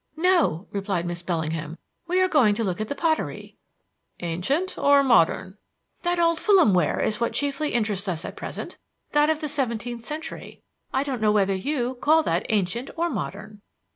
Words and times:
"No," 0.17 0.65
replied 0.71 1.05
Miss 1.05 1.21
Bellingham; 1.21 1.77
"we 2.07 2.19
are 2.23 2.27
going 2.27 2.55
to 2.55 2.63
look 2.63 2.81
at 2.81 2.87
the 2.87 2.95
pottery." 2.95 3.59
"Ancient 4.21 4.75
or 4.75 5.03
modern?" 5.03 5.59
"That 6.01 6.17
old 6.17 6.39
Fulham 6.39 6.73
ware 6.73 6.99
is 6.99 7.19
what 7.21 7.33
chiefly 7.33 7.73
interests 7.75 8.07
us 8.07 8.25
at 8.25 8.35
present; 8.35 8.79
that 9.11 9.29
of 9.29 9.41
the 9.41 9.47
seventeenth 9.47 10.01
century. 10.01 10.63
I 10.91 11.03
don't 11.03 11.21
know 11.21 11.31
whether 11.31 11.53
you 11.53 11.93
call 12.01 12.23
that 12.23 12.47
ancient 12.49 12.89
or 12.95 13.11
modern." 13.11 13.61